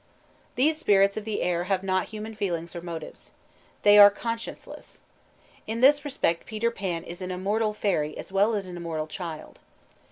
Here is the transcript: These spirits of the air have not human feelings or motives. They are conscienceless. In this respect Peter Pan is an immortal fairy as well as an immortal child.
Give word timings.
These 0.55 0.79
spirits 0.79 1.15
of 1.15 1.25
the 1.25 1.43
air 1.43 1.65
have 1.65 1.83
not 1.83 2.07
human 2.07 2.33
feelings 2.33 2.75
or 2.75 2.81
motives. 2.81 3.33
They 3.83 3.99
are 3.99 4.09
conscienceless. 4.09 5.01
In 5.67 5.81
this 5.81 6.03
respect 6.03 6.47
Peter 6.47 6.71
Pan 6.71 7.03
is 7.03 7.21
an 7.21 7.29
immortal 7.29 7.75
fairy 7.75 8.17
as 8.17 8.31
well 8.31 8.55
as 8.55 8.65
an 8.65 8.77
immortal 8.77 9.05
child. 9.05 9.59